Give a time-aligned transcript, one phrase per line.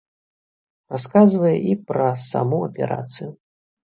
[0.93, 3.29] Расказвае і пра саму аперацыю.